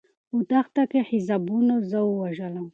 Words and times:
په 0.29 0.37
دښته 0.49 0.83
کې 0.91 0.99
حسابونو 1.09 1.75
زه 1.89 1.99
ووژلم. 2.03 2.67